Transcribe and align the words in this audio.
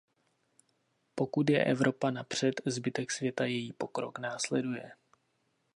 Pokud 1.15 1.49
je 1.49 1.63
Evropa 1.65 2.11
napřed, 2.11 2.53
zbytek 2.65 3.11
světa 3.11 3.45
její 3.45 3.73
pokrok 3.73 4.19
následuje. 4.19 4.91